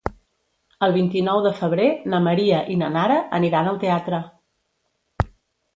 [0.87, 4.25] El vint-i-nou de febrer na Maria i na Nara aniran al teatre.